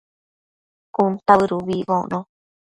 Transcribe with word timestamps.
cuntabëd 0.93 1.51
ubi 1.57 1.73
icbocno 1.81 2.19